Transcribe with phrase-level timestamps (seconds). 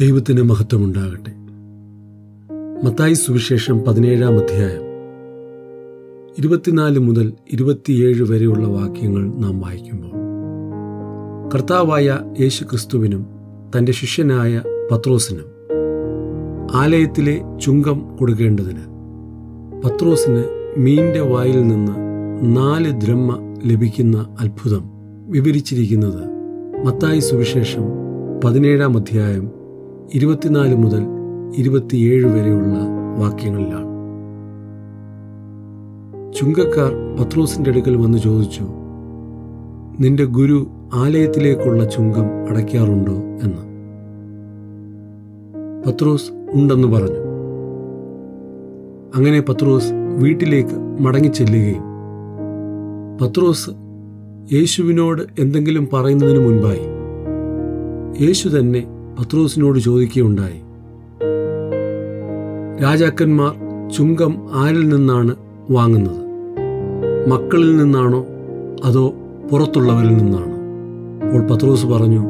[0.00, 1.32] ദൈവത്തിന് മഹത്വമുണ്ടാകട്ടെ.
[2.86, 4.82] മത്തായി സുവിശേഷം പതിനേഴാം അധ്യായം.
[6.38, 10.10] ഇരുപത്തിനാല് മുതൽ ഇരുപത്തിയേഴ് വരെയുള്ള വാക്യങ്ങൾ നാം വായിക്കുമ്പോൾ
[11.54, 13.26] കർത്താവായ യേശു ക്രിസ്തുവിനും
[13.76, 14.62] തന്റെ ശിഷ്യനായ
[14.92, 15.44] പത്രോസിനും
[16.74, 18.84] ആലയത്തിലെ ചുങ്കം കൊടുക്കേണ്ടതിന്
[19.84, 20.44] പത്രോസിന്
[20.78, 21.92] മീന്റെ വായിൽ നിന്ന്
[22.56, 24.90] നാല് ദ്രഹ്മ ലഭിക്കുന്ന അത്ഭുതം
[25.28, 26.24] വിവരിച്ചിരിക്കുന്നത്
[26.86, 27.82] മത്തായി സുവിശേഷം
[28.44, 29.65] പതിനേഴാം അധ്യായം
[30.14, 31.02] ഇരുപത്തിനാല് മുതൽ
[31.54, 32.78] ഇരുപത്തിയേഴ് വരെയുള്ള
[33.18, 33.86] വാക്യങ്ങളിലാണ്.
[36.34, 38.62] ചുങ്കക്കാർ പത്രോസിന്റെ അടുക്കൽ വന്ന് ചോദിച്ചു
[40.00, 43.12] നിന്റെ ഗുരു ആലയത്തിലേക്കുള്ള ചുങ്കം അടയ്ക്കാറുണ്ടോ?
[43.12, 43.66] എന്ന്.
[45.86, 47.20] പത്രോസ് ഉണ്ടെന്ന് പറഞ്ഞു.
[49.14, 51.82] അങ്ങനെ പത്രോസ് വീട്ടിലേക്ക് മടങ്ങിച്ചെല്ലുകയും
[53.20, 53.70] പത്രോസ്
[54.54, 56.96] യേശുവിനോട് എന്തെങ്കിലും പറയുന്നതിന് മുൻപായി
[58.24, 60.60] യേശു തന്നെ പത്രോസിനോട് ചോദിക്കുകയുണ്ടായി.
[62.82, 63.54] രാജാക്കന്മാർ
[63.96, 65.34] ചുങ്കം ആരിൽ നിന്നാണ്
[65.70, 66.26] വാങ്ങുന്നത്?
[67.30, 68.26] മക്കളിൽ നിന്നാണോ
[68.84, 69.14] അതോ
[69.52, 70.56] പുറത്തുള്ളവരിൽ നിന്നാണോ?
[71.26, 72.24] അപ്പോൾ പത്രോസ് പറഞ്ഞു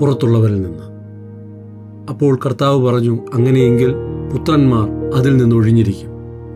[0.00, 0.82] പുറത്തുള്ളവരിൽ നിന്ന്.
[2.10, 3.94] അപ്പോൾ കർത്താവ് പറഞ്ഞു അങ്ങനെയെങ്കിൽ
[4.32, 6.10] പുത്രന്മാർ അതിൽ നിന്ന് ഒഴിഞ്ഞിരിക്കും.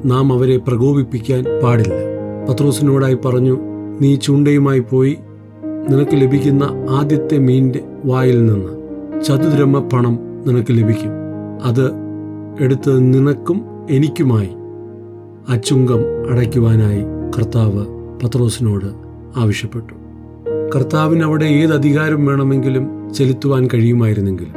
[0.05, 1.95] നാം അവരെ പ്രകോപിപ്പിക്കാൻ പാടില്ല.
[2.48, 3.59] പത്രോസിനോടായി പറഞ്ഞു
[4.00, 5.17] നീ ചൂണ്ടയുമായി പോയി
[5.89, 8.86] നിനക്ക് ലഭിക്കുന്ന ആദ്യത്തെ മീന്റെ വായിൽ നിന്ന്
[9.25, 11.11] ചതുദ്രമ പണം നിനക്ക് ലഭിക്കും.
[11.62, 11.91] അത്
[12.61, 14.48] എടുത്ത് നിനക്കും എനിക്കുമായി.
[15.48, 17.03] അച്ചുങ്കം അടയ്ക്കുവാനായി
[17.37, 17.87] കർത്താവ്
[18.25, 18.87] പത്രോസിനോട്
[19.37, 19.94] ആവശ്യപ്പെട്ടു.
[20.75, 24.53] കർത്താവിന് അവിടെ ഏത് അധികാരം വേണമെങ്കിലും ചെലുത്തുവാൻ കഴിയുമായിരുന്നെങ്കിലും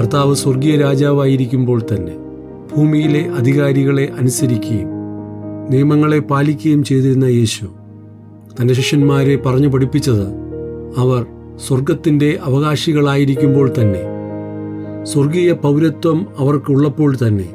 [0.00, 2.12] കർത്താവ് സ്വർഗീയ രാജാവായിരിക്കുമ്പോൾ തന്നെ
[2.76, 4.88] ഭൂമിയിലെ അധികാരികളെ അനുസരിക്കുകയും
[5.70, 7.66] നിയമങ്ങളെ പാലിക്കുകയും ചെയ്തിരുന്ന യേശു
[8.60, 10.26] തന്റെ ശിഷ്യന്മാരെ പറഞ്ഞു പഠിപ്പിച്ചത്
[10.98, 11.26] അവർ
[11.58, 14.00] സ്വർഗത്തിന്റെ അവകാശികളായിരിക്കുമ്പോൾ തന്നെ.
[15.04, 17.48] സ്വർഗീയ പൗരത്വം അവർക്കുള്ളപ്പോൾ തന്നെ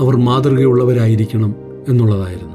[0.00, 1.54] അവർ മാതൃകയുള്ളവരായിരിക്കണം
[1.88, 2.52] എന്നുള്ളതായിരുന്നു.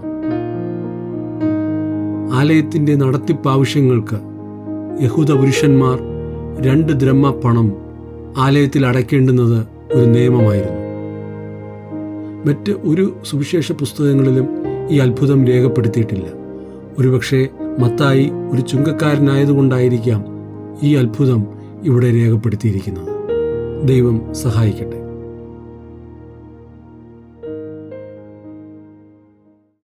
[2.36, 4.20] ആലയത്തിന്റെ നടത്തിപ്പാവശ്യങ്ങൾക്ക്
[5.04, 6.00] യഹൂദ പുരുഷന്മാർ
[6.66, 7.74] രണ്ട് ദ്രഹ്മ പണം
[8.38, 10.88] ആലയത്തിൽ അടയ്ക്കേണ്ടുന്നത് ഒരു നിയമമായിരുന്നു.
[12.46, 14.48] മറ്റ് ഒരു സുവിശേഷ പുസ്തകങ്ങളിലും
[14.90, 16.26] ഈ അത്ഭുതം രേഖപ്പെടുത്തിയിട്ടില്ല.
[17.00, 17.48] ഒരുപക്ഷെ
[17.80, 20.37] മത്തായി ഒരു ചുങ്കക്കാരനായതുകൊണ്ടായിരിക്കാം
[20.84, 21.48] ഈ അത്ഭുതം
[21.84, 23.12] ഇവിടെ രേഖപ്പെടുത്തിയിരിക്കുന്നത്
[23.88, 25.07] ദൈവം സഹായിക്കട്ടെ.